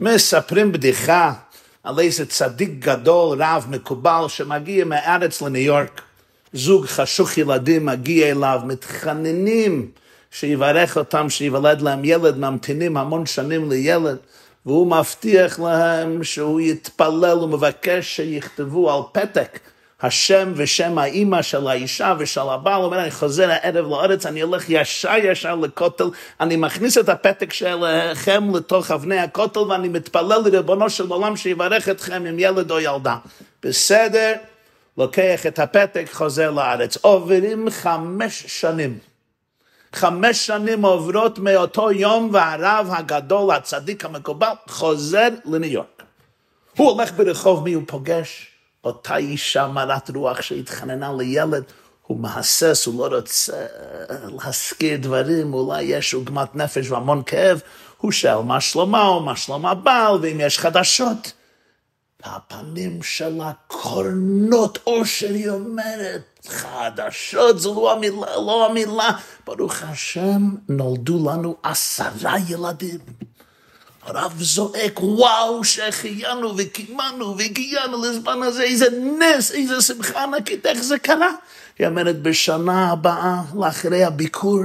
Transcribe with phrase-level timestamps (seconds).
[0.00, 1.32] מספרים בדיחה
[1.84, 6.00] על איזה צדיק גדול, רב, מקובל, שמגיע מהארץ לניו יורק.
[6.52, 9.90] זוג חשוך ילדים מגיע אליו, מתחננים
[10.30, 14.16] שיברך אותם, שיוולד להם ילד, ממתינים המון שנים לילד,
[14.66, 19.58] והוא מבטיח להם שהוא יתפלל ומבקש שיכתבו על פתק
[20.02, 25.14] השם ושם האימא של האישה ושל הבעל, אומר, אני חוזר הערב לארץ, אני הולך ישר
[25.22, 26.04] ישר לכותל,
[26.40, 32.24] אני מכניס את הפתק שלכם לתוך אבני הכותל, ואני מתפלל לריבונו של עולם שיברך אתכם
[32.26, 33.16] עם ילד או ילדה.
[33.62, 34.32] בסדר,
[34.98, 36.96] לוקח את הפתק, חוזר לארץ.
[36.96, 38.98] עוברים חמש שנים.
[39.92, 46.02] חמש שנים עוברות מאותו יום, והרב הגדול, הצדיק המקובל, חוזר לניו יורק.
[46.76, 48.55] הוא הולך ברחוב, מי הוא פוגש?
[48.86, 51.64] אותה אישה מרת רוח שהתחננה לילד,
[52.06, 53.66] הוא מהסס, הוא לא רוצה
[54.10, 57.60] להזכיר דברים, אולי יש עוגמת נפש והמון כאב,
[57.98, 61.32] הוא שואל מה שלמה, או מה שלמה הבעל, ואם יש חדשות.
[62.26, 69.10] והפנים שלה קורנות אושר, היא אומרת, חדשות זו לא המילה, לא המילה.
[69.46, 72.98] ברוך השם, נולדו לנו עשרה ילדים.
[74.06, 78.86] הרב זועק, וואו, שהחיינו וקימנו והגיענו לזמן הזה, איזה
[79.18, 81.30] נס, איזה שמחה ענקית, איך זה קרה?
[81.78, 84.62] היא אומרת, בשנה הבאה, לאחרי הביקור,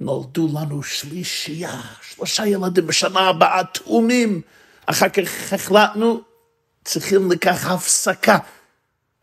[0.00, 4.40] נולדו לנו שלישייה, שלושה ילדים בשנה הבאה, תאומים.
[4.86, 6.20] אחר כך החלטנו,
[6.84, 8.38] צריכים לקח הפסקה.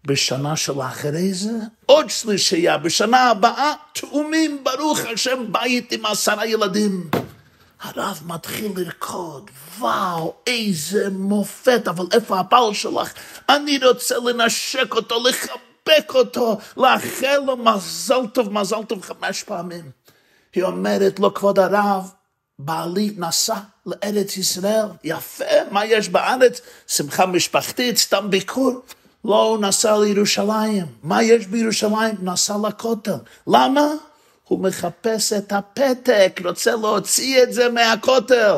[0.06, 1.52] בשנה של אחרי זה,
[1.86, 7.10] עוד שלישייה, בשנה הבאה, תאומים, ברוך השם, בית עם עשרה ילדים.
[7.86, 13.14] הרב מתחיל לרקוד, וואו, איזה מופת, אבל איפה הפעל שלך?
[13.50, 19.92] אני רוצה לנשק אותו, לחבק אותו, לאחל לו מזל טוב, מזל טוב חמש פעמים.
[20.54, 22.12] היא אומרת לו, כבוד הרב,
[22.60, 23.56] בעלי נסע
[23.86, 26.62] לארץ ישראל, יפה, מה יש בארץ?
[26.88, 28.82] שמחה משפחתית, סתם ביקור.
[29.26, 30.86] לא, הוא נסע לירושלים.
[31.04, 32.16] מה יש בירושלים?
[32.22, 33.18] נסע לכותל.
[33.48, 33.82] למה?
[34.48, 38.58] הוא מחפש את הפתק, רוצה להוציא את זה מהכותל.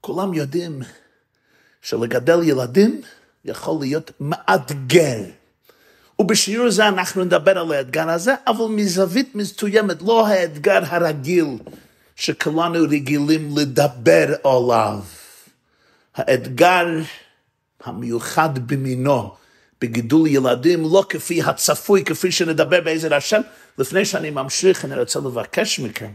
[0.00, 0.82] כולם יודעים
[1.82, 3.00] שלגדל ילדים
[3.44, 5.18] יכול להיות מאתגר.
[6.18, 11.46] ובשיעור הזה אנחנו נדבר על האתגר הזה, אבל מזווית מסוימת, לא האתגר הרגיל
[12.16, 15.00] שכולנו רגילים לדבר עליו.
[16.14, 16.86] האתגר
[17.84, 19.34] המיוחד במינו,
[19.84, 23.40] בגידול ילדים, לא כפי הצפוי, כפי שנדבר בעזר השם.
[23.78, 26.10] לפני שאני ממשיך, אני רוצה לבקש מכם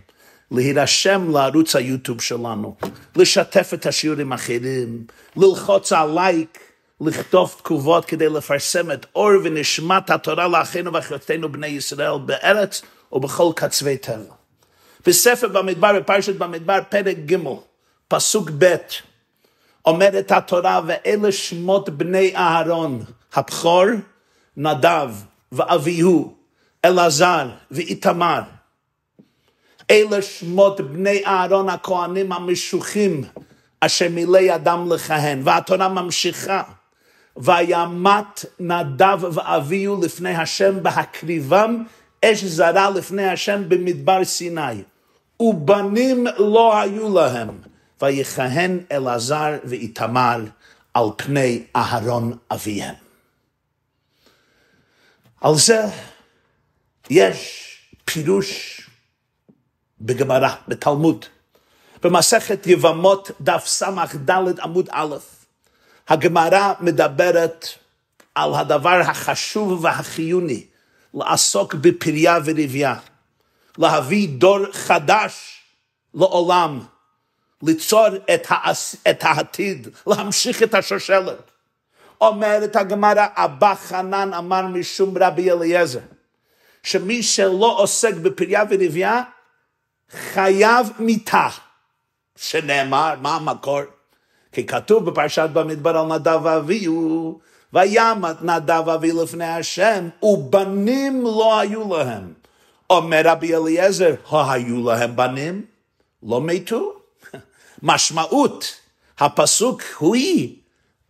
[0.52, 2.76] להירשם לערוץ היוטיוב שלנו,
[3.16, 5.04] לשתף את השיעורים האחרים,
[5.36, 6.60] ללחוץ על לייק,
[7.02, 12.82] לכתוב תגובות כדי לפרסם את אור ונשמת התורה לאחינו ואחיותינו בני ישראל בארץ
[13.12, 14.34] ובכל קצווי טבע.
[15.06, 17.38] בספר במדבר, בפרשת במדבר, פרק ג',
[18.08, 18.76] פסוק ב',
[19.86, 23.04] אומרת התורה, ואלה שמות בני אהרון,
[23.34, 23.86] הבכור,
[24.58, 25.10] נדב
[25.52, 26.34] ואביהו,
[26.86, 28.42] אלעזר ואיתמר.
[29.92, 33.24] אלה שמות בני אהרון הכהנים המשוחים,
[33.82, 35.42] אשר מילא ידם לכהן.
[35.44, 36.64] והתורה ממשיכה.
[37.38, 41.84] וימת נדב ואביהו לפני השם בהקריבם
[42.26, 44.84] אש זרה לפני השם במדבר סיני.
[45.40, 47.50] ובנים לא היו להם.
[48.02, 50.44] ויכהן אלעזר ואיתמר
[50.94, 53.09] על פני אהרון אביהם.
[55.42, 55.82] על זה
[57.10, 57.66] יש
[58.06, 58.82] פירוש
[60.02, 61.26] בגמרא, בתלמוד,
[62.04, 65.16] במסכת יבמות, דף ס"ד עמוד א',
[66.08, 67.68] הגמרא מדברת
[68.36, 70.66] על הדבר החשוב והחיוני,
[71.14, 72.96] לעסוק בפריה ורבייה,
[73.78, 75.62] להביא דור חדש
[76.14, 76.80] לעולם,
[77.64, 81.52] ליצור את, העש, את העתיד, להמשיך את השושלת.
[82.22, 86.00] אומרת הגמרא, אבא חנן אמר משום רבי אליעזר,
[86.84, 89.22] שמי שלא עוסק בפריה ורבייה,
[90.12, 91.48] חייב מיתה.
[92.36, 93.82] שנאמר, מה המקור?
[94.52, 97.40] כי כתוב בפרשת במדבר על נדב ואביהו,
[97.74, 102.34] וימת נדב ואביהו לפני השם, ובנים לא היו להם.
[102.90, 105.66] אומר רבי אליעזר, היו להם בנים?
[106.24, 106.94] לא מתו?
[107.84, 108.76] משמעות
[109.20, 110.59] הפסוק הוא היא,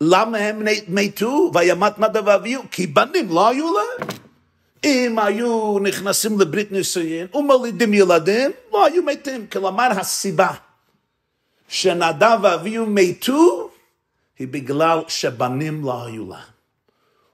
[0.02, 1.52] למה הם מתו?
[1.54, 2.64] וימת נדב ואביהו?
[2.72, 4.08] כי בנים לא היו להם.
[4.84, 9.48] אם היו נכנסים לברית נישואין ומולידים ילדים, לא היו מתים.
[9.48, 10.52] כלומר, הסיבה
[11.68, 13.70] שנדב ואביהו מתו,
[14.40, 16.42] היא בגלל שבנים לא היו לה.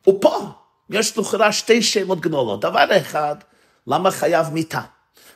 [0.07, 0.49] ופה
[0.89, 2.61] יש לכאורה שתי שאלות גדולות.
[2.61, 3.35] דבר אחד,
[3.87, 4.81] למה חייב מיתה?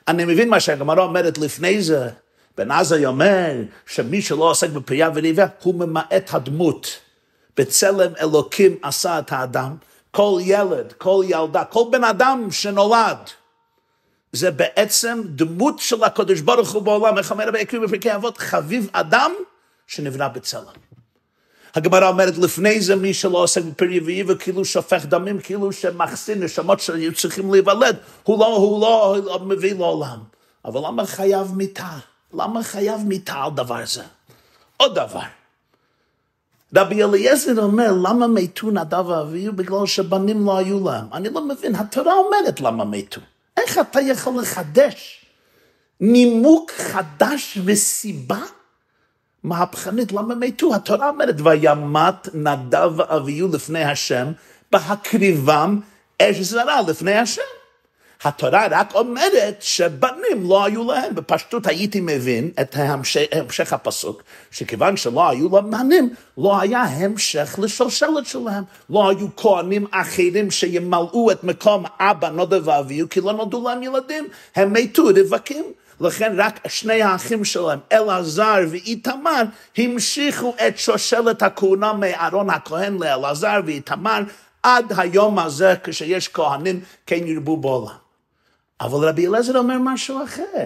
[0.07, 2.09] אני מבין מה שהגמרא אומרת לפני זה,
[2.57, 3.53] בן עזאי אומר
[3.85, 6.99] שמי שלא עוסק בפריה וריבה, הוא ממעט הדמות.
[7.59, 9.75] בצלם אלוקים עשה את האדם.
[10.11, 13.17] כל ילד, כל ילדה, כל בן אדם שנולד,
[14.31, 18.89] זה בעצם דמות של הקדוש ברוך הוא בעולם, איך אומר רבי עקיבא בפרקי אבות, חביב
[18.91, 19.31] אדם
[19.87, 20.79] שנברא בצלם.
[21.75, 26.79] הגמרא אומרת לפני זה מי שלא עוסק בפרי ואיבה כאילו שופך דמים, כאילו שמחסין נשמות
[26.79, 30.19] שהיו צריכים להיוולד, הוא לא, הוא לא, הוא לא מביא לעולם.
[30.65, 31.97] אבל למה חייב מיתה?
[32.33, 34.03] למה חייב מיתה על דבר זה?
[34.77, 35.38] עוד דבר.
[36.75, 39.53] רבי אליעזר אומר, למה מתו נדב ואביהו?
[39.53, 41.05] בגלל שבנים לא היו להם.
[41.13, 43.21] אני לא מבין, התורה אומרת למה מתו.
[43.57, 45.25] איך אתה יכול לחדש
[45.99, 48.41] נימוק חדש וסיבה
[49.43, 50.75] מהפכנית למה מתו?
[50.75, 54.31] התורה אומרת, וימת נדב ואביהו לפני השם,
[54.71, 55.79] בהקריבם
[56.21, 57.41] אש זרה לפני השם.
[58.23, 61.15] התורה רק אומרת שבנים לא היו להם.
[61.15, 67.59] בפשטות הייתי מבין את המשך, המשך הפסוק, שכיוון שלא היו להם בנים, לא היה המשך
[67.61, 68.63] לשלשלת שלהם.
[68.89, 74.27] לא היו כהנים אחרים שימלאו את מקום אבא נודע ואביהו, כי לא נולדו להם ילדים.
[74.55, 75.65] הם מתו רווקים.
[76.01, 79.41] לכן רק שני האחים שלהם, אלעזר ואיתמר,
[79.77, 84.19] המשיכו את שושלת הכהונה מאהרון הכהן לאלעזר ואיתמר
[84.63, 88.08] עד היום הזה כשיש כהנים כן ירבו בעולם.
[88.81, 90.65] אבל רבי אליעזר אומר משהו אחר.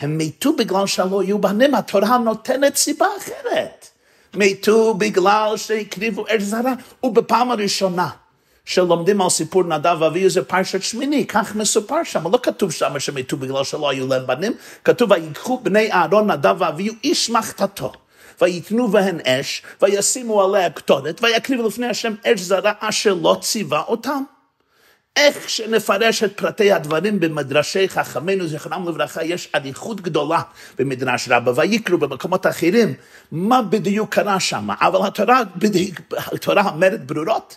[0.00, 3.88] הם מתו בגלל שלא היו בנים, התורה נותנת סיבה אחרת.
[4.34, 6.72] מתו בגלל שהקריבו אש זרה,
[7.02, 8.08] ובפעם הראשונה
[8.64, 13.36] שלומדים על סיפור נדב ואביהו זה פרשת שמיני, כך מסופר שם, לא כתוב שם שמתו
[13.36, 14.52] בגלל שלא היו להם בנים,
[14.84, 17.92] כתוב ויקחו בני אהרון נדב ואביהו איש מחתתו.
[18.40, 24.22] ויתנו בהן אש, וישימו עליה קטורת, ויקריבו לפני השם אש זרה אשר לא ציווה אותם.
[25.16, 30.42] איך שנפרש את פרטי הדברים במדרשי חכמינו זכרם לברכה, יש אריכות גדולה
[30.78, 32.94] במדרש רבה, ויקרו במקומות אחרים,
[33.32, 37.56] מה בדיוק קרה שם, אבל התורה, בדיוק, התורה אומרת ברורות,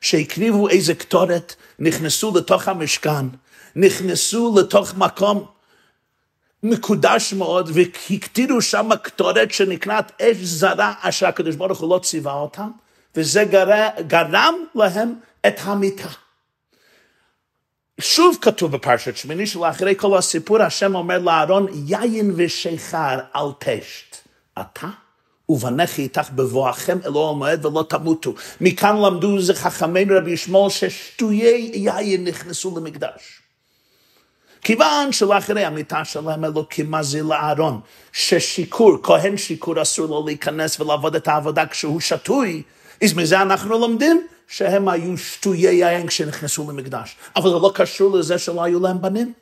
[0.00, 3.26] שהקריבו איזה קטורת, נכנסו לתוך המשכן,
[3.76, 5.46] נכנסו לתוך מקום
[6.62, 12.70] מקודש מאוד, והקטירו שם קטורת שנקראת אש זרה, אשר הקדוש ברוך הוא לא ציווה אותם,
[13.16, 13.44] וזה
[14.06, 15.14] גרם להם
[15.46, 16.08] את המיטה.
[18.00, 24.16] שוב כתוב בפרשת שמיני שלאחרי כל הסיפור השם אומר לאהרון יין ושיכר אל תשת
[24.60, 24.88] אתה?
[25.48, 28.34] ובניך איתך בבואכם אל אוהל מועד ולא תמותו.
[28.60, 33.42] מכאן למדו זה חכמינו רבי ישמעאל ששטויי יין נכנסו למקדש.
[34.60, 37.80] כיוון שלאחרי המיטה שלהם אלוקים מזיל לאהרון?
[38.12, 42.62] ששיכור, כהן שיכור אסור לו להיכנס ולעבוד את העבודה כשהוא שטוי.
[43.04, 47.16] אז מזה אנחנו לומדים שהם היו שטויי יין כשנכנסו למקדש.
[47.36, 49.32] אבל זה לא קשור לזה שלא היו להם בנים.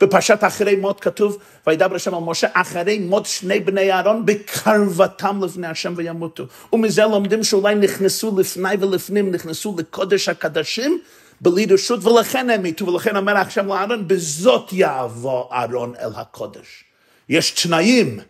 [0.00, 5.66] בפרשת אחרי מות כתוב, וידבר השם על משה, אחרי מות שני בני אהרון, בקרבתם לפני
[5.66, 6.44] השם וימותו.
[6.72, 11.00] ומזה לומדים שאולי נכנסו לפני ולפנים, נכנסו לקודש הקדשים,
[11.40, 16.84] בלי רשות, ולכן הם מתו, ולכן אומר השם לאהרון, בזאת יעבור אהרון אל הקודש.
[17.28, 18.20] יש תנאים.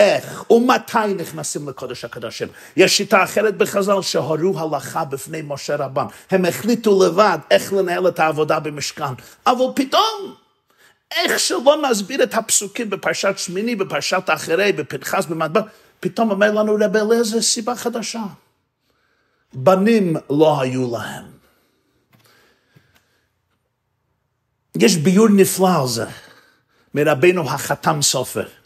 [0.00, 2.48] איך ומתי נכנסים לקודש הקדושים.
[2.76, 6.04] יש שיטה אחרת בחז"ל שהורו הלכה בפני משה רבן.
[6.30, 9.14] הם החליטו לבד איך לנהל את העבודה במשכן.
[9.46, 10.34] אבל פתאום,
[11.10, 15.60] איך שלא נסביר את הפסוקים בפרשת שמיני, בפרשת אחרי, בפנחס, במדבר,
[16.00, 18.22] פתאום אומר לנו רבי אליעזר סיבה חדשה.
[19.52, 21.24] בנים לא היו להם.
[24.78, 26.04] יש ביאור נפלא על זה
[26.94, 28.59] מרבנו החתם סופר.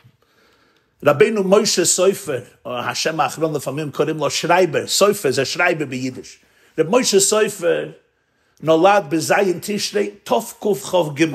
[1.06, 6.38] רבינו מוישה סויפר, או השם האחרון לפעמים קוראים לו שרייבר, סויפר זה שרייבר ביידיש.
[6.78, 7.90] רב מוישה סויפר
[8.62, 11.26] נולד בזיין תשרי תקכ"ג,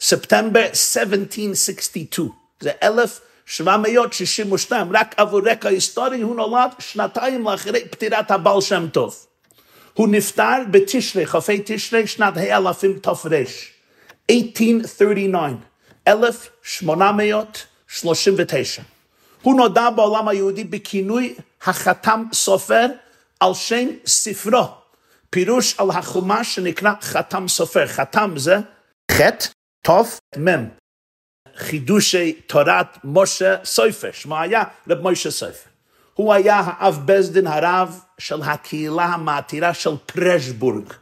[0.00, 2.28] ספטמבר 1762,
[2.60, 9.26] זה 1762, רק עבור רקע היסטורי הוא נולד שנתיים לאחרי פטירת הבעל שם טוב.
[9.94, 13.12] הוא נפטר בתשרי, חופי תשרי, שנת האלפים תר,
[14.30, 15.56] 1839,
[16.08, 18.82] 1800 39.
[19.42, 22.86] הוא נודע בעולם היהודי בכינוי החתם סופר
[23.40, 24.64] על שם ספרו,
[25.30, 27.86] פירוש על החומש שנקרא חתם סופר.
[27.86, 28.56] חתם זה
[29.10, 29.46] חטא,
[29.82, 30.68] תוף, מם.
[31.56, 35.70] חידושי תורת משה סופר, שמו היה רב משה סופר.
[36.14, 40.92] הוא היה האב בזדין הרב של הקהילה המעתירה של פרשבורג.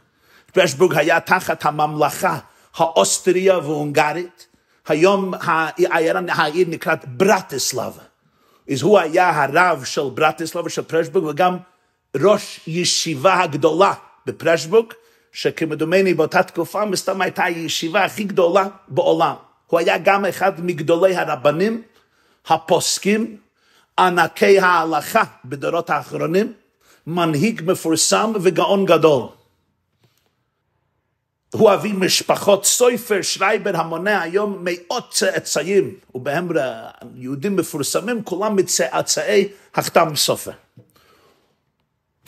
[0.53, 2.39] פרשבורג היה תחת הממלכה
[2.75, 4.48] האוסטריה והונגרית.
[4.91, 5.33] היום
[6.29, 8.03] העיר נקראת ברטיסלבה.
[8.71, 11.57] אז הוא היה הרב של ברטיסלבה, של פרשבורג, וגם
[12.17, 13.93] ראש ישיבה הגדולה
[14.25, 14.93] בפרשבורג,
[15.31, 19.35] שכמדומני באותה תקופה מסתם הייתה הישיבה הכי גדולה בעולם.
[19.67, 21.81] הוא היה גם אחד מגדולי הרבנים
[22.47, 23.37] הפוסקים,
[23.99, 26.53] ענקי ההלכה בדורות האחרונים,
[27.07, 29.27] מנהיג מפורסם וגאון גדול.
[31.51, 36.49] הוא אבי משפחות סויפר שרייבר המונה היום מאות צאצאים, ובהם
[37.15, 40.51] יהודים מפורסמים, כולם מצאצאי החתם סופר.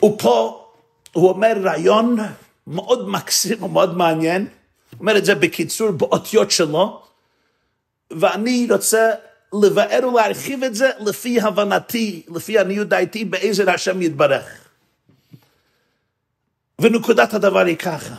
[0.04, 0.66] ופה
[1.12, 2.16] הוא אומר רעיון
[2.66, 4.46] מאוד מקסים ומאוד מעניין,
[5.00, 7.02] אומר את זה בקיצור באותיות שלו,
[8.10, 9.10] ואני רוצה
[9.62, 14.68] לבאר ולהרחיב את זה לפי הבנתי, לפי עניות דעתי, בעזר השם יתברך.
[16.78, 18.14] ונקודת הדבר היא ככה,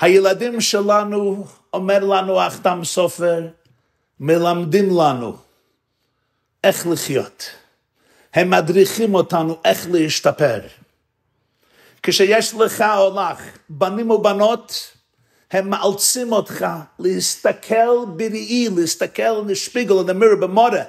[0.00, 3.48] הילדים שלנו, אומר לנו החתם סופר,
[4.20, 5.36] מלמדים לנו
[6.64, 7.50] איך לחיות.
[8.34, 10.60] הם מדריכים אותנו איך להשתפר.
[12.02, 14.92] כשיש לך או לך בנים ובנות,
[15.50, 16.66] הם מאלצים אותך
[16.98, 20.82] להסתכל בראי, להסתכל לשפיגל, למיר במורה,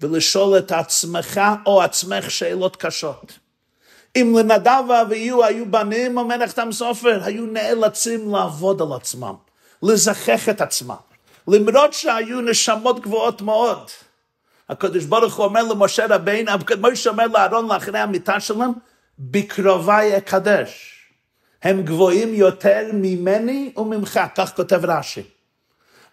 [0.00, 3.38] ולשאול את עצמך או עצמך שאלות קשות.
[4.16, 9.34] אם לנדב ואביהו היו בנים, אומר נחתם סופר, היו נאלצים לעבוד על עצמם,
[9.82, 10.94] לזכך את עצמם,
[11.48, 13.90] למרות שהיו נשמות גבוהות מאוד.
[14.68, 18.72] הקדוש ברוך הוא אומר למשה רבינו, משה אומר לאהרון לאחרי המיטה שלהם,
[19.18, 20.96] בקרובי אקדש.
[21.62, 25.22] הם גבוהים יותר ממני וממך, כך כותב רש"י.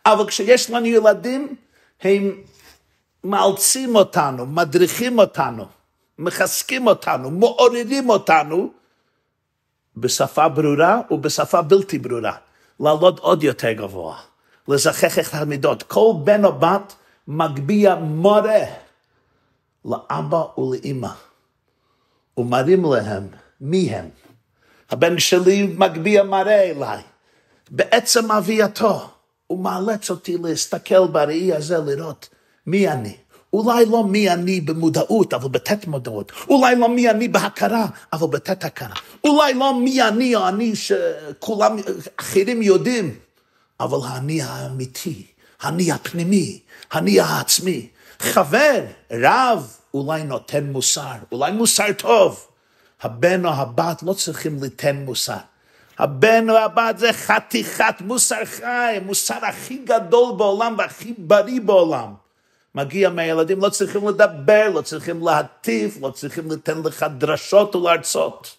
[0.05, 1.55] אבל כשיש לנו ילדים,
[2.01, 2.31] הם
[3.23, 5.65] מאלצים אותנו, מדריכים אותנו,
[6.19, 8.71] מחזקים אותנו, מעוררים אותנו,
[9.97, 12.37] בשפה ברורה ובשפה בלתי ברורה,
[12.79, 14.17] לעלות עוד יותר גבוה,
[14.67, 15.83] לזכך את המידות.
[15.83, 16.95] כל בן או בת
[17.27, 18.63] מגביה מורה
[19.85, 21.13] לאבא ולאמא,
[22.37, 23.27] ומראים להם
[23.61, 24.09] מי הם.
[24.89, 27.01] הבן שלי מגביה מראה אליי.
[27.69, 29.09] בעצם אבייתו,
[29.47, 32.29] הוא מאלץ אותי להסתכל בראי הזה, לראות
[32.67, 33.17] מי אני.
[33.53, 36.31] אולי לא מי אני במודעות, אבל בתת מודעות.
[36.49, 38.95] אולי לא מי אני בהכרה, אבל בתת הכרה.
[39.23, 41.77] אולי לא מי אני או אני שכולם
[42.19, 43.15] אחרים יודעים,
[43.79, 45.25] אבל האני האמיתי,
[45.61, 46.59] האני הפנימי,
[46.91, 47.87] האני העצמי.
[48.19, 52.47] חבר, רב, אולי נותן מוסר, אולי מוסר טוב.
[53.01, 55.37] הבן או הבת לא צריכים ליתן מוסר.
[55.99, 62.13] הבן או הבת זה חתיכת מוסר חי, מוסר הכי גדול בעולם והכי בריא בעולם.
[62.77, 68.55] מגיע מהילדים, לא צריכים לדבר, לא צריכים להטיף, לא צריכים לתת לך דרשות ולהרצות.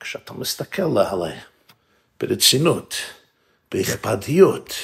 [0.00, 1.40] כשאתה מסתכל עליהם
[2.20, 2.94] ברצינות,
[3.72, 4.74] באכפתיות,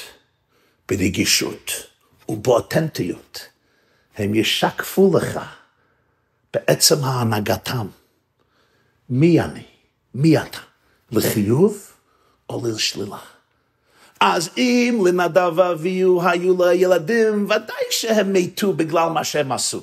[0.89, 1.71] ברגישות
[2.29, 3.39] ובאותנטיות,
[4.17, 5.39] הם ישקפו לך
[6.53, 7.87] בעצם ההנהגתם.
[9.09, 9.65] מי אני?
[10.13, 10.59] מי אתה?
[11.11, 11.93] לחיוב
[12.49, 13.36] או לשלילה?
[14.19, 19.81] אז אם לנדב ואביהו היו לה ילדים, ודאי שהם מתו בגלל מה שהם עשו.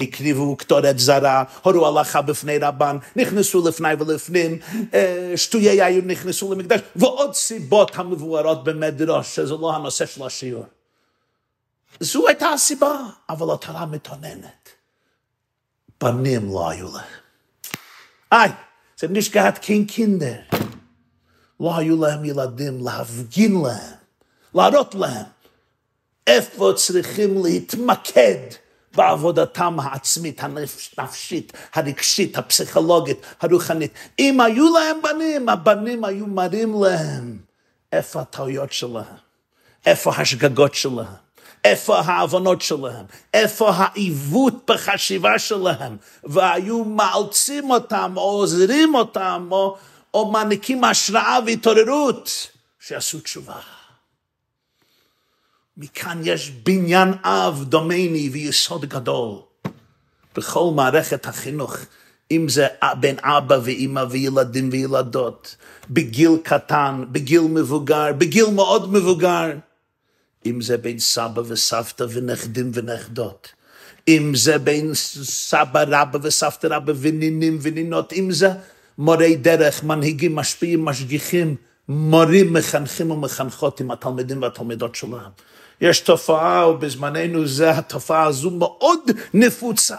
[0.00, 4.58] הקריבו קטורת זרה, הורו הלכה בפני רבן, נכנסו לפני ולפנים,
[4.94, 10.66] אה, שטויי היו נכנסו למקדש, ועוד סיבות המבוארות במדרש, שזה לא הנושא של השיעור.
[12.00, 12.96] זו הייתה הסיבה,
[13.28, 14.68] אבל התורה מתוננת.
[16.00, 17.04] בנים לא היו להם.
[18.30, 18.50] היי,
[18.98, 20.40] זה נשגעת קין קינדר.
[21.64, 23.94] לא היו להם ילדים להפגין להם,
[24.54, 25.24] להראות להם
[26.26, 28.38] איפה צריכים להתמקד
[28.94, 33.92] בעבודתם העצמית, הנפשית, הרגשית, הפסיכולוגית, הרוחנית.
[34.18, 37.38] אם היו להם בנים, הבנים היו מראים להם.
[37.92, 39.16] איפה הטעויות שלהם,
[39.86, 41.24] איפה השגגות שלהם.
[41.64, 43.04] איפה ההבנות שלהם,
[43.34, 49.76] איפה העיוות בחשיבה שלהם, והיו מאלצים אותם, או עוזרים אותם, או
[50.14, 53.60] או מעניקים השראה והתעוררות, שיעשו תשובה.
[55.76, 59.38] מכאן יש בניין אב דומני ויסוד גדול
[60.36, 61.76] בכל מערכת החינוך,
[62.30, 62.66] אם זה
[63.00, 65.56] בין אבא ואימא וילדים וילדות,
[65.90, 69.50] בגיל קטן, בגיל מבוגר, בגיל מאוד מבוגר,
[70.46, 73.48] אם זה בין סבא וסבתא ונכדים ונכדות,
[74.08, 74.94] אם זה בין
[75.24, 78.48] סבא רבא וסבתא רבא ונינים ונינות, אם זה
[78.98, 81.56] מורי דרך, מנהיגים, משפיעים, משגיחים,
[81.88, 85.30] מורים, מחנכים ומחנכות עם התלמידים והתלמידות שלהם.
[85.80, 89.00] יש תופעה, ובזמננו זה, התופעה הזו מאוד
[89.34, 89.96] נפוצה.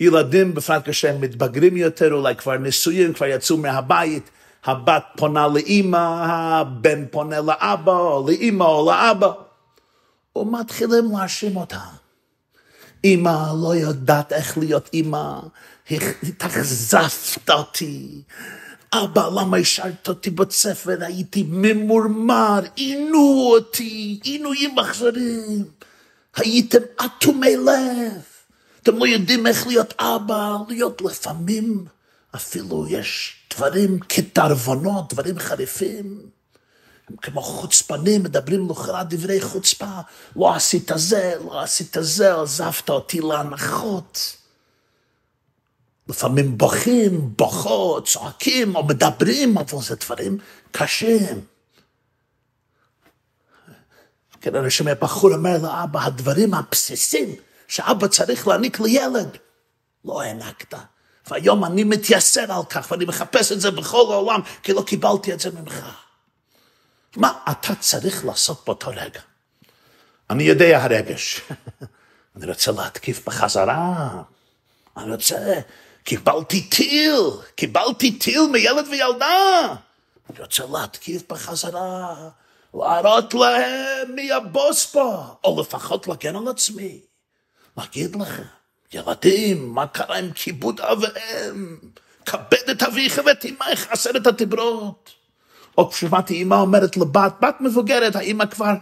[0.00, 4.30] ילדים, בפרט כשהם מתבגרים יותר, אולי כבר נשואים, כבר יצאו מהבית,
[4.64, 9.32] הבת פונה לאימא, הבן פונה לאבא, או לאימא או לאבא,
[10.36, 11.76] ומתחילים להאשים אותם.
[13.04, 15.38] אימא לא יודעת איך להיות אימא,
[16.22, 18.22] התאכזבת אותי,
[18.92, 20.96] אבא, למה השארת אותי בית ספר?
[21.00, 25.64] הייתי ממורמר, עינו אותי, עינויים אכזרים.
[26.36, 28.22] הייתם אטומי לב.
[28.82, 31.84] אתם לא יודעים איך להיות אבא, להיות לפעמים,
[32.34, 36.20] אפילו יש דברים כדרבונות, דברים חריפים.
[37.08, 40.00] הם כמו חוצפנים, מדברים לכאורה דברי חוצפה.
[40.36, 44.36] לא עשית זה, לא עשית זה, עזבת אותי להנחות.
[46.12, 50.38] לפעמים בוכים, בוכות, צועקים או מדברים, אבל זה דברים
[50.72, 51.44] קשים.
[54.40, 57.34] כן, אני שומע בחור אומר לאבא, הדברים הבסיסים
[57.68, 59.36] שאבא צריך להעניק לילד,
[60.04, 60.74] לא הענקת.
[61.30, 65.40] והיום אני מתייסר על כך, ואני מחפש את זה בכל העולם, כי לא קיבלתי את
[65.40, 65.74] זה ממך.
[67.16, 69.20] מה אתה צריך לעשות באותו רגע?
[70.30, 71.40] אני יודע הרגש.
[72.36, 74.22] אני רוצה להתקיף בחזרה.
[74.96, 75.60] אני רוצה...
[76.04, 77.20] קיבלתי טיל,
[77.54, 79.74] קיבלתי טיל מילד וילדה.
[80.30, 82.14] אני רוצה להתקיף בחזרה,
[82.74, 87.00] להראות להם מי הבוס פה, או לפחות להגן על עצמי.
[87.76, 88.42] להגיד לכם,
[88.92, 91.76] ילדים, מה קרה עם כיבוד אב ואם?
[92.26, 95.10] כבד את אביך ואת אמך, עשרת הדיברות.
[95.78, 98.72] או כששמעתי אמא אומרת לבת, בת מבוגרת, האמא כבר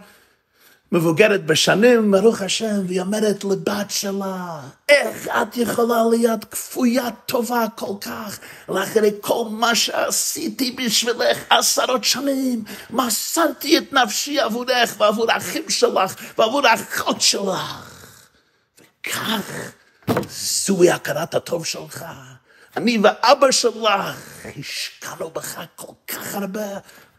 [0.91, 7.93] מבוגרת בשנים, ברוך השם, והיא אומרת לבת שלה, איך את יכולה להיות כפויה טובה כל
[8.01, 16.15] כך, לאחרי כל מה שעשיתי בשבילך עשרות שנים, מסרתי את נפשי עבורך ועבור האחים שלך
[16.37, 17.91] ועבור האחות שלך.
[18.79, 19.71] וכך,
[20.29, 22.05] זוהי הכרת הטוב שלך.
[22.77, 24.17] אני ואבא שלך
[24.59, 26.67] השקענו בך כל כך הרבה.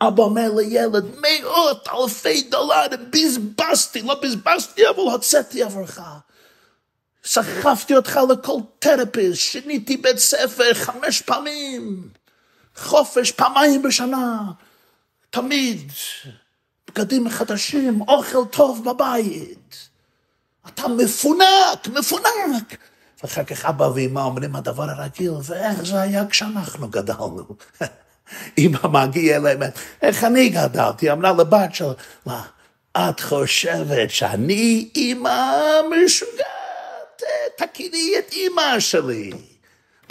[0.08, 6.00] אבא אומר לילד, מאות אלפי דולרים, בזבזתי, לא בזבזתי, אבל הוצאתי עבורך.
[7.24, 12.08] סחפתי אותך לכל תרפיסט, שיניתי בית ספר חמש פעמים,
[12.76, 14.42] חופש פעמיים בשנה,
[15.30, 15.92] תמיד,
[16.88, 19.88] בגדים חדשים, אוכל טוב בבית.
[20.68, 22.76] אתה מפונק, מפונק.
[23.22, 27.46] ואחר כך אבא ואמא אומרים הדבר הרגיל, ואיך זה היה כשאנחנו גדלנו.
[28.58, 29.60] אמא מגיעה אליהם,
[30.02, 31.12] איך אני גדלתי?
[31.12, 32.42] אמרה לבת שלה,
[32.98, 37.22] את חושבת שאני אמא משוגעת?
[37.56, 39.32] תכירי את אמא שלי.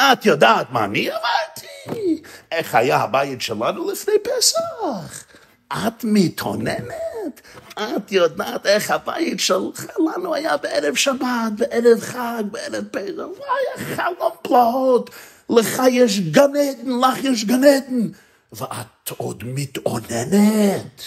[0.02, 2.21] את יודעת מה אני אמרתי?
[2.52, 5.24] איך היה הבית שלנו לפני פסח?
[5.67, 7.41] את מתאוננת?
[7.74, 13.24] את יודעת איך הבית שלנו היה בערב שבת, בערב חג, בערב פסח?
[13.39, 15.10] היה חלום פלאות.
[15.52, 18.08] לך יש גן עדן, לך יש גן עדן.
[18.54, 21.02] ואת עוד מתאוננת.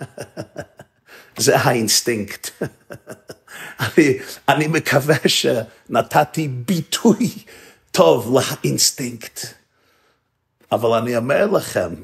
[1.38, 2.50] זה האינסטינקט.
[3.80, 7.30] אני, אני מקווה שנתתי ביטוי
[7.90, 9.46] טוב לאינסטינקט.
[10.72, 11.94] אבל אני אומר לכם,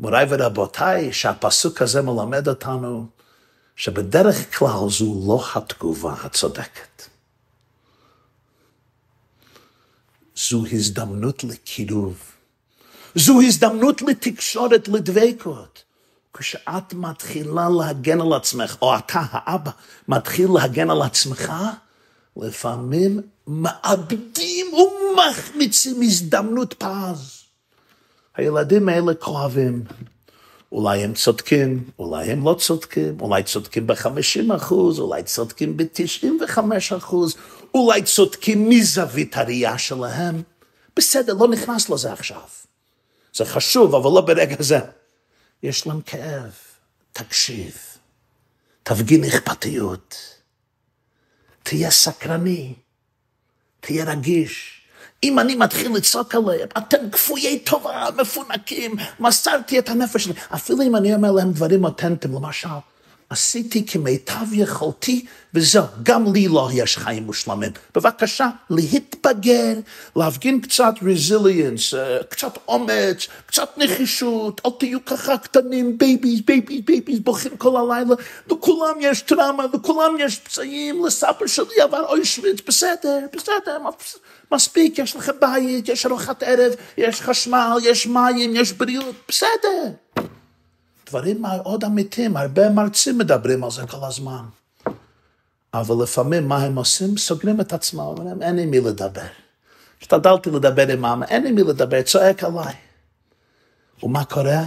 [0.00, 3.06] מוריי ורבותיי, שהפסוק הזה מלמד אותנו
[3.76, 6.87] שבדרך כלל זו לא התגובה הצודקת.
[10.38, 12.16] זו הזדמנות לקירוב.
[13.14, 15.82] זו הזדמנות לתקשורת, לדבקות.
[16.34, 19.70] כשאת מתחילה להגן על עצמך, או אתה, האבא,
[20.08, 21.52] מתחיל להגן על עצמך,
[22.36, 27.42] לפעמים מאבדים ומחמיצים הזדמנות פז.
[28.36, 29.84] הילדים האלה כואבים.
[30.72, 36.58] אולי הם צודקים, אולי הם לא צודקים, אולי צודקים ב-50 אחוז, אולי צודקים ב-95
[36.96, 37.36] אחוז,
[37.74, 40.42] אולי צודקים מזווית הראייה שלהם.
[40.96, 42.42] בסדר, לא נכנס לזה עכשיו.
[43.34, 44.78] זה חשוב, אבל לא ברגע זה.
[45.62, 46.52] יש להם כאב,
[47.12, 47.76] תקשיב,
[48.82, 50.16] תפגין אכפתיות,
[51.62, 52.74] תהיה סקרני,
[53.80, 54.80] תהיה רגיש.
[55.22, 60.32] אם אני מתחיל לצעוק עליהם, אתם כפויי טובה, מפונקים, מסרתי את הנפש שלי.
[60.54, 62.68] אפילו אם אני אומר להם דברים אותנטיים, למשל,
[63.30, 67.72] עשיתי כמיטב יכולתי, וזהו, גם לי לא יש חיים מושלמים.
[67.94, 69.74] בבקשה, להתבגר,
[70.16, 77.18] להפגין קצת resilience, אה, קצת אומץ, קצת נחישות, אל תהיו ככה קטנים, babies, babies, babies,
[77.18, 78.14] בוכים כל הלילה,
[78.50, 83.78] לכולם יש טראומה, לכולם יש פצעים, לסבא שלי עבר אוישוויץ, בסדר, בסדר,
[84.52, 89.92] מספיק, יש לכם בית, יש ארוחת ערב, יש חשמל, יש מים, יש בריאות, בסדר.
[91.08, 94.44] דברים מאוד אמיתיים, הרבה מרצים מדברים על זה כל הזמן.
[95.74, 97.16] אבל לפעמים מה הם עושים?
[97.16, 99.26] סוגרים את עצמם, אומרים, אין לי מי לדבר.
[100.00, 102.74] השתדלתי לדבר עם מאמא, אין לי מי לדבר, צועק עליי.
[104.02, 104.64] ומה קורה?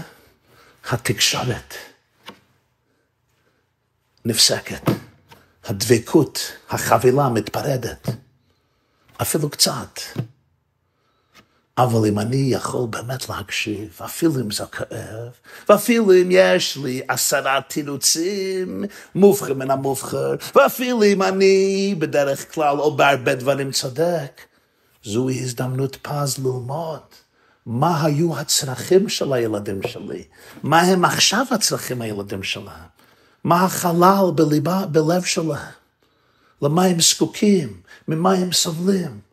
[0.90, 1.74] התקשורת
[4.26, 4.82] נפסקת.
[5.66, 8.10] הדבקות, החבילה מתפרדת.
[9.22, 10.00] אפילו קצת.
[11.84, 15.30] אבל אם אני יכול באמת להקשיב, אפילו אם זה כואב,
[15.70, 18.84] ואפילו אם יש לי עשרה תירוצים,
[19.16, 24.42] מובחר מן המובחר, ואפילו אם אני בדרך כלל או בהרבה דברים צודק,
[25.04, 27.00] זוהי הזדמנות פז ללמוד.
[27.66, 30.24] מה היו הצרכים של הילדים שלי?
[30.64, 32.92] מה הם עכשיו הצרכים הילדים שלהם?
[33.44, 35.72] מה החלל בליבה, בלב שלהם?
[36.62, 37.82] למה הם זקוקים?
[38.08, 39.31] ממה הם סובלים?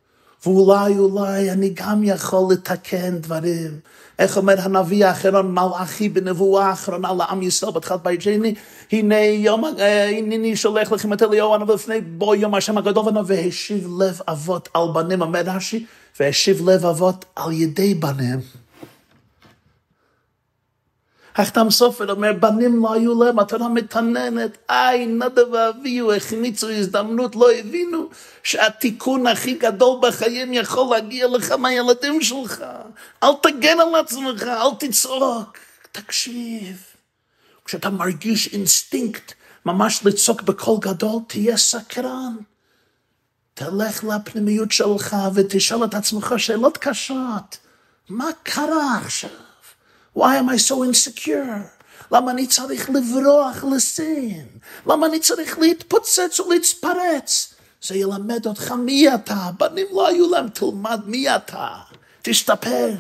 [0.49, 3.71] ואולי אולי אני גם יכול לתקן דברים.
[4.19, 8.55] איך אומר הנביא האחרון, מלאכי בנבואה האחרונה לעם ישראל בתחילת בית שני,
[8.93, 13.89] הנה יום, אה, הנני שולח לכם את אליהו הנביא לפני בוא יום השם הגדול והשיב
[13.99, 15.87] לב אבות על בנים, אומר רש"י,
[16.21, 18.41] והשיב לב אבות על ידי בנים.
[21.39, 27.53] החתם סופר אומר, בנים לא היו להם, התורה מתאוננת, איי, נדב ואביהו החמיצו הזדמנות, לא
[27.53, 28.09] הבינו
[28.43, 32.65] שהתיקון הכי גדול בחיים יכול להגיע לך מהילדים שלך.
[33.23, 35.59] אל תגן על עצמך, אל תצעוק,
[35.93, 36.77] תקשיב.
[37.65, 39.33] כשאתה מרגיש אינסטינקט
[39.67, 42.37] ממש לצעוק בקול גדול, תהיה סקרן.
[43.55, 47.59] תלך לפנימיות שלך ותשאל את עצמך שאלות קשות.
[48.09, 49.48] מה קרה עכשיו?
[50.17, 51.79] Why am I so insecure?
[52.13, 54.47] למה אני צריך לברוח לסין?
[54.87, 57.55] למה אני צריך להתפוצץ ולהתפרץ?
[57.83, 59.51] זה ילמד אותך מי אתה.
[59.59, 61.69] בנים לא היו להם, תלמד מי אתה.
[62.23, 62.95] תשתפר.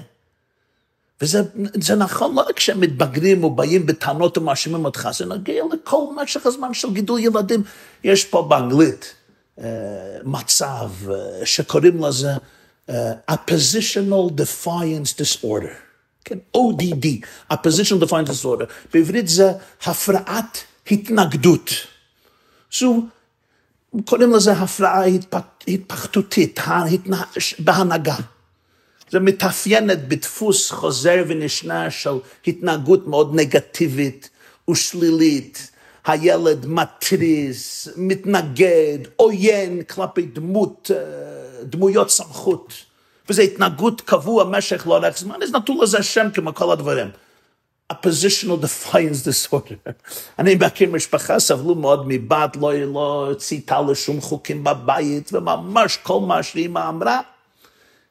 [1.21, 6.75] וזה נכון לא רק שהם מתבגרים ובאים בטענות ומאשימים אותך, זה נגיע לכל משך הזמן
[6.75, 7.62] של גידול ילדים.
[8.05, 9.14] יש פה באנגלית
[9.59, 9.62] uh,
[10.25, 11.12] מצב uh,
[11.44, 12.31] שקוראים לזה
[12.88, 12.92] uh,
[13.31, 15.88] Oppositional Defiance Disorder.
[16.29, 17.07] כן, ODD,
[17.53, 18.64] oppositional defiant disorder,
[18.95, 20.59] בעברית זה הפרעת
[20.91, 21.71] התנגדות.
[22.79, 23.03] זו,
[24.05, 25.05] קוראים לזה הפרעה
[25.69, 26.61] התפחתותית,
[27.59, 28.17] בהנהגה.
[29.11, 34.31] זה מתאפיינת בדפוס חוזר ונשנה של התנהגות מאוד נגטיבית
[34.71, 35.71] ושלילית.
[36.05, 42.88] הילד מתריס, מתנגד, עוין כלפי דמות, אה, דמויות סמכות.
[43.29, 47.09] וזו התנהגות קבוע במשך לא רק זמן, אז נתנו לזה שם כמו כל הדברים.
[47.91, 49.93] ה-positional defiance disorder.
[50.38, 56.43] אני מכיר משפחה, סבלו מאוד מבת, לא, לא צייתה לשום חוקים בבית, וממש כל מה
[56.43, 57.21] שאימא אמרה,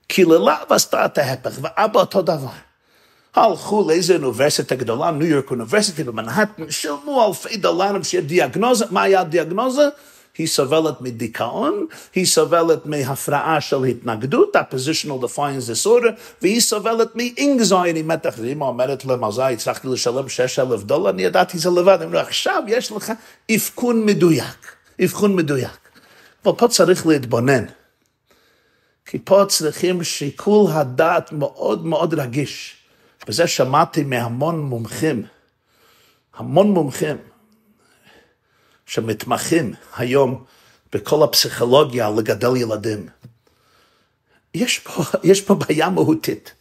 [0.08, 2.48] קיללה ועשתה את ההפך, ואבא אותו דבר.
[3.36, 9.22] הלכו לאיזה אוניברסיטה גדולה, ניו יורק אוניברסיטי במנהטן, שילמו אלפי דולרים שיהיה דיאגנוזה, מה היה
[9.22, 9.90] הדיאגנוזה?
[10.38, 18.36] היא סובלת מדיכאון, היא סובלת מהפרעה של התנגדות, ה-positional defiance disorder, והיא סובלת מ-anxiety, מתח,
[18.42, 23.12] ואמא אומרת למזל, הצלחתי לשלם 6,000 דולר, אני ידעתי זה לבד, אומר, עכשיו יש לך
[23.56, 25.90] אבחון מדויק, אבחון מדויק.
[26.46, 27.66] אבל פה צריך להתבונן,
[29.06, 32.76] כי פה צריכים שיקול הדעת מאוד מאוד רגיש,
[33.28, 35.24] וזה שמעתי מהמון מומחים,
[36.36, 37.18] המון מומחים,
[38.88, 40.44] שמתמחים היום
[40.94, 43.08] בכל הפסיכולוגיה לגדל ילדים.
[44.54, 46.54] יש פה, יש פה בעיה מהותית.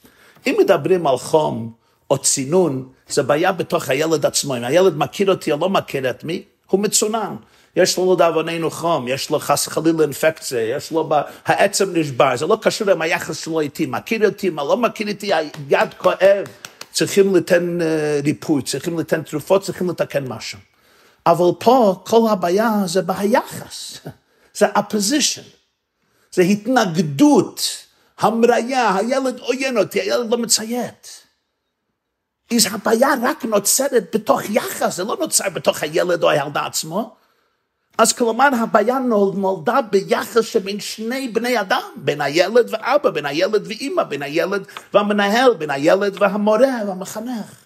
[0.47, 1.73] אם מדברים על חום
[2.11, 4.57] או צינון, זה בעיה בתוך הילד עצמו.
[4.57, 7.37] אם הילד מכיר אותי או לא מכיר את מי, הוא מצונן.
[7.77, 11.11] יש לו לדאבוננו חום, יש לו חס וחלילה אינפקציה, יש לו,
[11.47, 15.35] העצם נשבר, זה לא קשור עם היחס שלו איתי, מכיר אותי, מה לא מכיר אותי,
[15.35, 16.47] היד כואב,
[16.93, 20.59] צריכים לתת אה, ריפוי, צריכים לתת תרופות, צריכים לתקן משהו.
[21.27, 24.01] אבל פה כל הבעיה זה ביחס,
[24.59, 25.47] זה opposition,
[26.33, 27.63] זה התנגדות,
[28.19, 31.23] המריה, הילד עוין אותי, הילד לא מציית.
[32.57, 37.17] אז הבעיה רק נוצרת בתוך יחס, זה לא נוצר בתוך הילד או הילדה עצמו.
[37.99, 44.03] אז כלומר הבעיה נולדה ביחס שבין שני בני אדם, בין הילד ואבא, בין הילד ואימא,
[44.03, 47.66] בין הילד והמנהל, בין הילד והמורה והמחנך.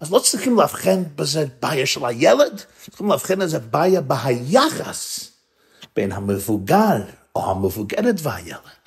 [0.00, 5.30] אז לא צריכים לאבחן בזה בעיה של הילד, צריכים לאבחן איזה בעיה ביחס
[5.96, 7.02] בין המבוגר
[7.36, 8.86] או המבוגרת והילד.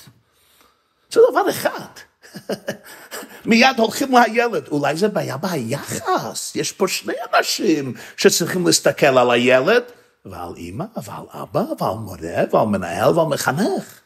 [1.11, 1.89] זה דבר אחד.
[3.45, 9.83] מיד הולכים לילד, אולי זה בעיה ביחס, יש פה שני אנשים שצריכים להסתכל על הילד
[10.25, 13.99] ועל אימא ועל אבא ועל מורה ועל מנהל ועל מחנך.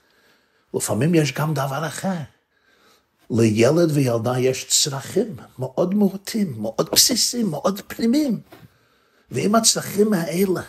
[0.73, 2.32] לפעמים יש גם דבר אחר.
[3.29, 8.39] לילד וילדה יש צרכים מאוד מהותים, מאוד בסיסיים, מאוד פנימיים.
[9.31, 10.61] ואם הצרכים האלה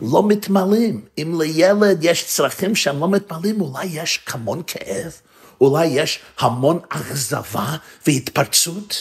[0.00, 5.12] לא מתמלאים, אם לילד יש צרכים שהם לא מתמלאים, אולי יש כמון כאב,
[5.60, 8.96] אולי יש המון אכזבה והתפרצות.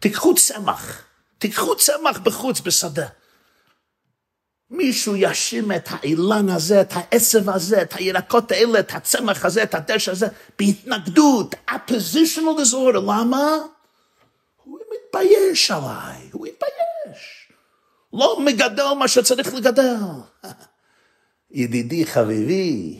[0.00, 1.02] תיקחו צמח,
[1.38, 3.06] תיקחו צמח בחוץ, בשדה.
[4.76, 9.74] מישהו יאשים את האילן הזה, את העשב הזה, את הירקות האלה, את הצמח הזה, את
[9.74, 10.26] הדשא הזה,
[10.58, 13.56] בהתנגדות, oppositional disorder, למה?
[14.64, 17.50] הוא מתבייש עליי, הוא מתבייש.
[18.12, 19.96] לא מגדל מה שצריך לגדל.
[21.50, 22.98] ידידי, חביבי,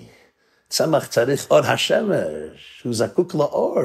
[0.68, 3.80] צמח צריך אור השמש, הוא זקוק לאור,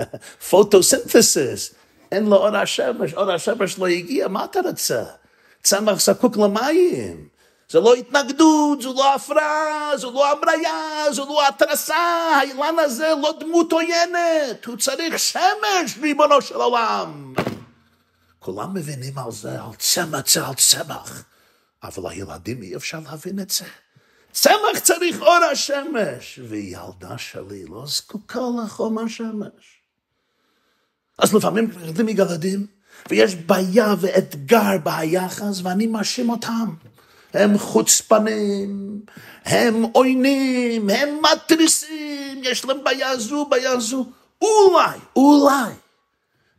[0.50, 1.74] פוטוסינתסיס,
[2.12, 5.04] אין לו אור השמש, אור השמש לא הגיע, מה אתה רוצה?
[5.62, 7.29] צמח זקוק למים.
[7.70, 11.96] זה לא התנגדות, זו לא הפרעה, זו לא המריה, זו לא התרסה,
[12.36, 17.34] האילן הזה לא דמות עוינת, הוא צריך שמש, ריבונו של עולם.
[18.38, 21.22] כולם מבינים על זה, על צמח זה על צמח,
[21.82, 23.64] אבל הילדים אי אפשר להבין את זה.
[24.32, 29.80] צמח צריך אור השמש, וילדה שלי לא זקוקה לחום השמש.
[31.18, 31.70] אז לפעמים
[32.04, 32.66] מגלדים,
[33.10, 36.74] ויש בעיה ואתגר ביחס, ואני מאשים אותם.
[37.34, 39.00] הם חוצפנים,
[39.44, 44.06] הם עוינים, הם מתריסים, יש להם בעיה זו, בעיה זו.
[44.42, 45.72] אולי, אולי,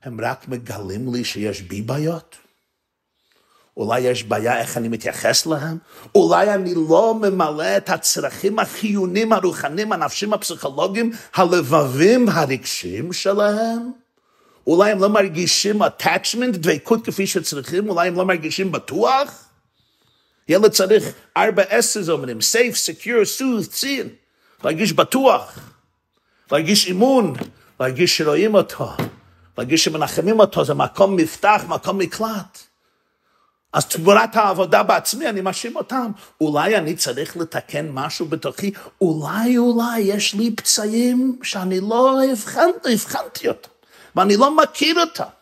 [0.03, 2.36] הם רק מגלים לי שיש בי בעיות.
[3.77, 5.77] אולי יש בעיה איך אני מתייחס להם?
[6.15, 13.91] אולי אני לא ממלא את הצרכים החיוניים, הרוחניים, הנפשיים, הפסיכולוגיים, הלבבים, הרגשיים שלהם?
[14.67, 19.51] אולי הם לא מרגישים attachment, דבקות כפי שצריכים, אולי הם לא מרגישים בטוח?
[20.52, 21.04] ילד צריך
[21.38, 24.10] ארבע אסס אומרים, safe, secure, soothe, ציין,
[24.64, 25.60] להרגיש בטוח,
[26.52, 27.34] להרגיש אמון,
[27.80, 28.90] להרגיש שרואים אותו,
[29.58, 32.58] להרגיש שמנחמים אותו, זה מקום מפתח, מקום מקלט.
[33.74, 36.12] אז תמורת העבודה בעצמי, אני מאשים אותם.
[36.42, 43.48] אולי אני צריך לתקן משהו בתוכי, אולי אולי יש לי פצעים שאני לא הבחנתי, הבחנתי
[43.48, 43.70] אותם,
[44.16, 45.40] ואני לא מכיר אותם.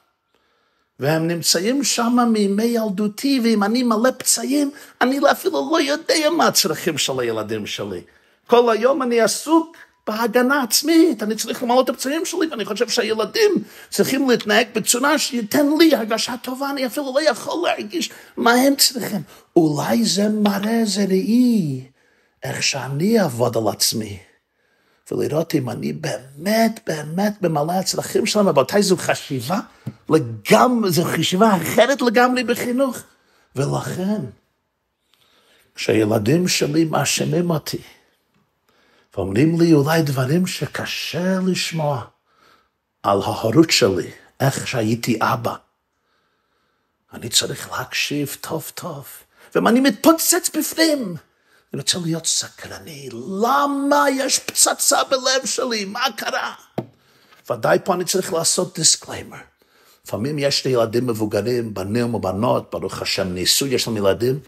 [0.99, 6.97] והם נמצאים שם מימי ילדותי, ואם אני מלא פצעים, אני אפילו לא יודע מה הצרכים
[6.97, 8.01] של הילדים שלי.
[8.47, 13.51] כל היום אני עסוק בהגנה עצמית, אני צריך למלא את הפצעים שלי, ואני חושב שהילדים
[13.89, 19.21] צריכים להתנהג בצורה שייתן לי הרגשה טובה, אני אפילו לא יכול להרגיש מה הם צריכים.
[19.55, 21.83] אולי זה מראה, זה ראי,
[22.43, 24.28] איך שאני אעבוד על עצמי.
[25.11, 29.59] ולראות אם אני באמת, באמת ממלא הצרכים שלהם, רבותיי, זו חשיבה
[30.09, 32.97] לגמרי, זו חשיבה אחרת לגמרי בחינוך.
[33.55, 34.21] ולכן,
[35.75, 37.81] כשהילדים שלי מאשימים אותי,
[39.13, 42.05] ואומרים לי אולי דברים שקשה לשמוע
[43.03, 45.55] על ההורות שלי, איך שהייתי אבא,
[47.13, 49.07] אני צריך להקשיב טוב טוב,
[49.55, 51.15] ואני מתפוצץ בפנים.
[51.73, 53.09] אני רוצה להיות סקרני,
[53.43, 55.85] למה יש פצצה בלב שלי?
[55.85, 56.53] מה קרה?
[57.49, 59.37] ודאי פה אני צריך לעשות disclaimer.
[60.05, 64.39] לפעמים יש לי ילדים מבוגרים, בנים ובנות, ברוך השם ניסו, יש להם ילדים,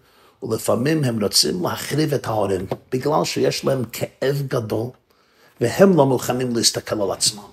[0.43, 4.89] ולפעמים הם רוצים להחריב את ההורים, בגלל שיש להם כאב גדול,
[5.61, 7.43] והם לא מוכנים להסתכל על עצמם.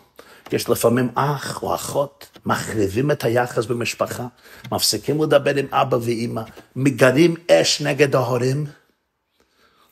[0.52, 4.26] יש לפעמים אח או אחות, מחריבים את היחס במשפחה,
[4.72, 6.42] מפסיקים לדבר עם אבא ואימא,
[6.76, 8.66] מגרים אש נגד ההורים,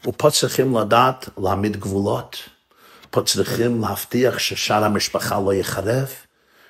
[0.06, 2.36] ופה צריכים לדעת להעמיד גבולות,
[3.10, 6.08] פה צריכים להבטיח ששאר המשפחה לא יחרב,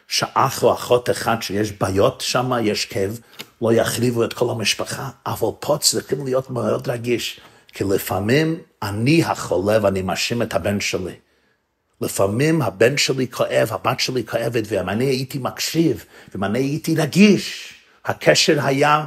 [0.09, 3.20] שאח או אחות אחד שיש בעיות שם, יש כאב,
[3.62, 7.40] לא יחריבו את כל המשפחה, אבל פה צריכים להיות מאוד רגיש,
[7.72, 11.14] כי לפעמים אני החולה ואני מאשים את הבן שלי.
[12.01, 17.75] לפעמים הבן שלי כואב, הבת שלי כואבת, ואם אני הייתי מקשיב, ואם אני הייתי רגיש,
[18.05, 19.05] הקשר היה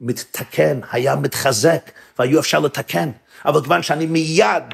[0.00, 3.10] מתתקן, היה מתחזק, והיו אפשר לתקן.
[3.44, 4.64] אבל כיוון שאני מיד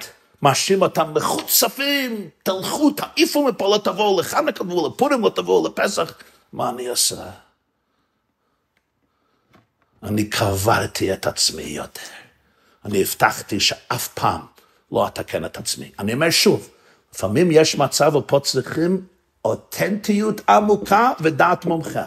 [0.43, 6.15] מאשים אותם מחוצפים, תלכו, תעיפו מפה, לא תבואו לחנוכה, תבואו לפורים, לא תבואו לפסח,
[6.53, 7.31] מה אני אעשה?
[10.03, 12.01] אני קברתי את עצמי יותר.
[12.85, 14.41] אני הבטחתי שאף פעם
[14.93, 15.93] לא אתקן את עצמי.
[15.99, 16.69] אני אומר שוב,
[17.15, 19.07] לפעמים יש מצב ופה צריכים
[19.45, 22.05] אותנטיות עמוקה ודעת מומחה.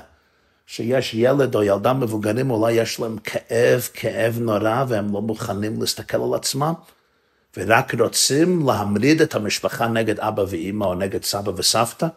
[0.68, 6.18] שיש ילד או ילדה מבוגרים, אולי יש להם כאב, כאב נורא, והם לא מוכנים להסתכל
[6.18, 6.74] על עצמם,
[7.58, 12.08] ורק רוצים להמריד את המשפחה נגד אבא ואימא או נגד סבא וסבתא,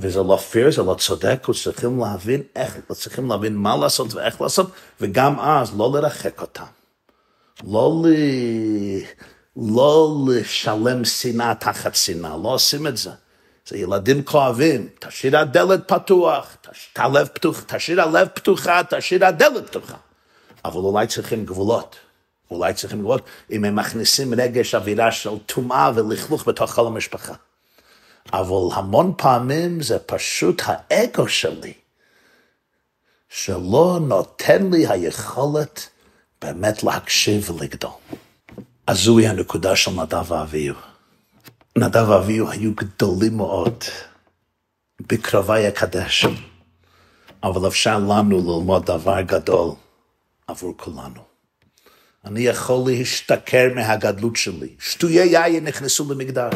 [0.00, 4.70] וזה לא פייר, זה לא צודק, וצריכים להבין איך, צריכים להבין מה לעשות ואיך לעשות,
[5.00, 6.64] וגם אז לא לרחק אותם.
[7.64, 8.12] לא, ל...
[9.56, 13.10] לא לשלם שנאה תחת שנאה, לא עושים את זה.
[13.68, 16.56] זה ילדים כואבים, תשאיר הדלת פתוח,
[17.66, 19.96] תשאיר הלב פתוחה, תשאיר הדלת פתוחה.
[20.64, 21.96] אבל אולי צריכים גבולות.
[22.50, 27.34] אולי צריכים גבולות אם הם מכניסים רגש אווירה של טומאה ולכלוך בתוך כל המשפחה.
[28.32, 31.72] אבל המון פעמים זה פשוט האגו שלי,
[33.28, 35.88] שלא נותן לי היכולת
[36.42, 37.90] באמת להקשיב ולגדול.
[38.86, 40.76] אז זוהי הנקודה של נדב ואביהו.
[41.78, 43.84] נדב ואביהו היו גדולים מאוד
[45.00, 46.26] בקרבי הקדש,
[47.42, 49.70] אבל אפשר לנו ללמוד דבר גדול
[50.46, 51.28] עבור כולנו.
[52.24, 54.68] אני יכול להשתכר מהגדלות שלי.
[54.80, 56.54] שטויי יין נכנסו למקדש.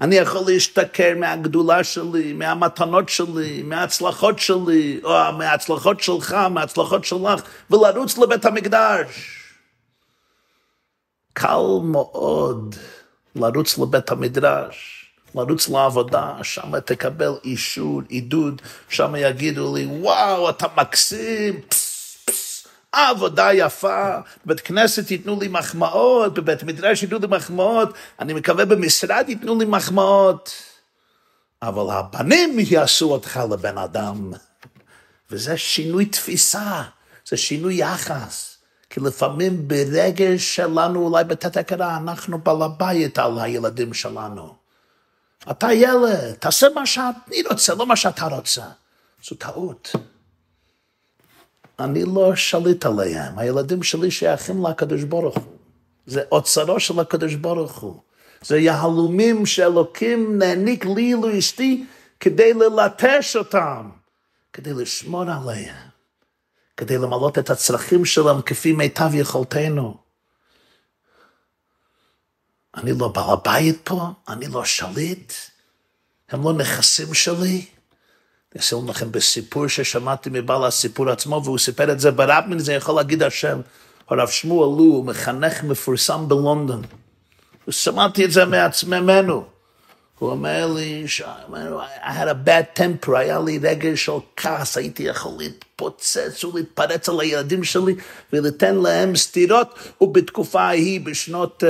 [0.00, 8.18] אני יכול להשתכר מהגדולה שלי, מהמתנות שלי, מההצלחות שלי, או מההצלחות שלך, מההצלחות שלך, ולרוץ
[8.18, 9.06] לבית המקדש.
[11.32, 12.76] קל מאוד
[13.36, 21.60] לרוץ לבית המדרש, לרוץ לעבודה, שם תקבל אישור, עידוד, שם יגידו לי, וואו, אתה מקסים,
[21.68, 28.32] פס, פס, עבודה יפה, בבית כנסת ייתנו לי מחמאות, בבית מדרש ייתנו לי מחמאות, אני
[28.32, 30.52] מקווה במשרד ייתנו לי מחמאות,
[31.62, 34.32] אבל הבנים יעשו אותך לבן אדם,
[35.30, 36.82] וזה שינוי תפיסה,
[37.28, 38.55] זה שינוי יחס.
[38.96, 44.54] כי לפעמים ברגש שלנו, אולי בתת הכרה, אנחנו בעל הבית על הילדים שלנו.
[45.50, 48.62] אתה ילד, תעשה מה שאני רוצה, לא מה שאתה רוצה.
[49.24, 49.92] זו טעות.
[51.78, 55.56] אני לא שליט עליהם, הילדים שלי שייכים לקדוש ברוך הוא.
[56.06, 58.00] זה אוצרו של הקדוש ברוך הוא.
[58.42, 61.86] זה יהלומים שאלוקים נעניק לי לאשתי
[62.20, 63.90] כדי ללטש אותם,
[64.52, 65.85] כדי לשמור עליהם.
[66.76, 69.96] כדי למלות את הצרכים שלהם כפי מיטב יכולתנו.
[72.76, 75.32] אני לא בעל הבית פה, אני לא שליט,
[76.30, 77.66] הם לא נכסים שלי.
[78.52, 82.94] אני אעשה לכם בסיפור ששמעתי מבעל הסיפור עצמו, והוא סיפר את זה ברבמן, זה יכול
[82.94, 83.60] להגיד השם.
[84.08, 86.82] הרב שמואל לו, מחנך מפורסם בלונדון.
[87.68, 89.55] ושמעתי את זה מעצמנו.
[90.18, 91.04] הוא אומר לי,
[92.02, 97.20] I had a bad temper, היה לי רגע של כעס, הייתי יכול להתפוצץ ולהתפרץ על
[97.20, 97.94] הילדים שלי
[98.32, 101.62] ולתן להם סטירות, ובתקופה ההיא, בשנות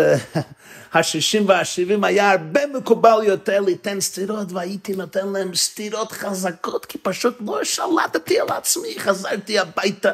[0.94, 7.36] ה-60 וה-70, היה הרבה מקובל יותר ליתן סטירות, והייתי נותן להם סטירות חזקות, כי פשוט
[7.46, 10.10] לא שלטתי על עצמי, חזרתי הביתה.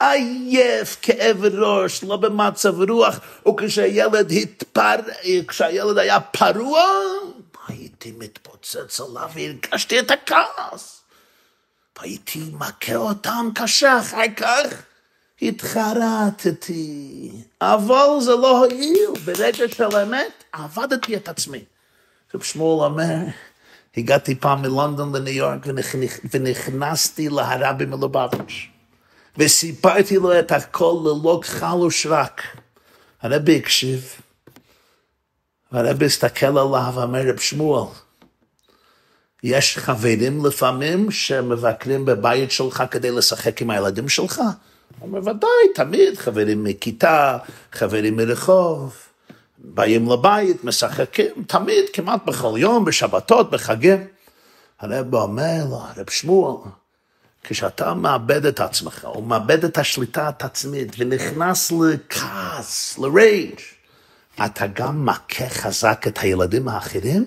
[0.00, 4.94] עייף, כאב ראש, לא במצב רוח, וכשהילד התפר...
[5.48, 6.82] כשהילד היה פרוע,
[7.68, 11.00] הייתי מתפוצץ עליו והרגשתי את הכעס.
[11.98, 14.82] והייתי מכה אותם קשה, אחר כך
[15.42, 17.30] התחרטתי.
[17.60, 21.64] אבל זה לא הועיל, ברגע של אמת עבדתי את עצמי.
[22.34, 23.16] רב שמואל אומר,
[23.96, 25.66] הגעתי פעם מלונדון לניו יורק
[26.30, 28.68] ונכנסתי להרבי מלובביץ'
[29.38, 32.42] וסיפרתי לו את הכל ללא כחל ושרק.
[33.22, 34.20] הרבי הקשיב,
[35.74, 37.88] והרבי הסתכל עליו ואמר, רב שמואל,
[39.42, 44.38] יש חברים לפעמים שמבקרים בבית שלך כדי לשחק עם הילדים שלך?
[44.38, 47.38] הוא אומר, ודאי, תמיד חברים מכיתה,
[47.72, 48.96] חברים מרחוב,
[49.58, 54.06] באים לבית, משחקים, תמיד, כמעט בכל יום, בשבתות, בחגים.
[54.80, 56.70] הרב אומר לו, רב שמואל,
[57.44, 63.60] כשאתה מאבד את עצמך, או מאבד את השליטה העצמית, ונכנס לכעס, לרייג',
[64.46, 67.24] אתה גם מכה חזק את הילדים האחרים?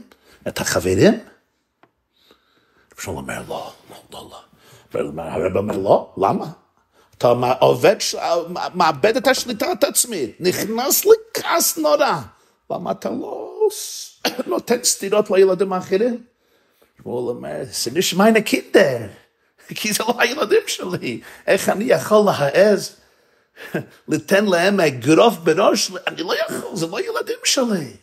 [0.48, 1.20] את החברים?
[3.00, 5.22] שלום אומר, לא, לא, לא, לא.
[5.22, 6.46] הרב אומר, לא, למה?
[7.17, 7.28] אתה
[7.60, 7.96] עובד,
[8.74, 12.22] מאבד את השליטה העצמית, נכנס לכעס נורא.
[12.72, 13.67] למה אתה לא
[14.48, 16.24] נותן סטירות לילדים האחרים?
[16.98, 19.08] שמואל אומר, זה נשמע קינדר,
[19.67, 21.22] כי זה לא הילדים שלי.
[21.48, 22.96] איך אני יכול להעז
[24.08, 25.91] לתן להם אגרוף בראש?
[26.08, 27.98] אני לא יכול, זה לא ילדים שלי.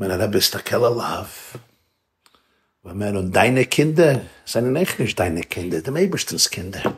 [0.00, 1.24] הרב הסתכל עליו.
[2.84, 6.88] ואומר לו, deine Kinder sind nicht deine Kinder, dem Eberstens Kinder.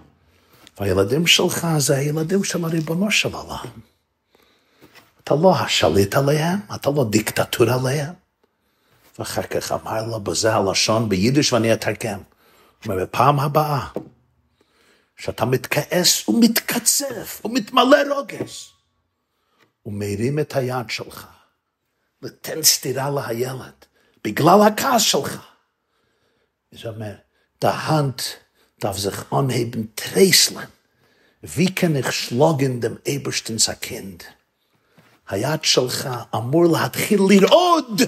[0.80, 3.64] והילדים שלך זה הילדים של הריבונו של עולם.
[5.24, 8.12] אתה לא השליט עליהם, אתה לא דיקטטור עליהם.
[9.18, 12.18] ואחר כך אמר לו בזה הלשון ביידיש ואני אתרגם.
[12.18, 13.86] הוא אומר, בפעם הבאה,
[15.20, 18.68] שאתה מתכעס ומתקצף ומתמלא רוגז,
[19.86, 21.26] ומרים את היד שלך,
[22.22, 23.84] ותן סטירה לילד,
[24.24, 25.46] בגלל הכעס שלך.
[26.72, 27.22] Mir,
[27.60, 28.20] der Hand
[28.80, 30.68] darf sich anheben, treißeln.
[31.42, 32.98] Wie kann ich schlagen dem?
[35.28, 38.02] היד שלך אמור להתחיל לרעוד.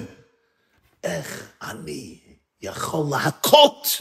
[1.05, 2.19] איך אני
[2.61, 4.01] יכול להכות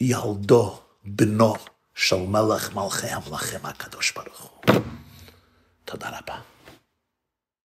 [0.00, 1.54] ילדו, בנו
[1.94, 4.74] של מלך מלכי המלכים הקדוש ברוך הוא.
[5.84, 6.53] תודה רבה.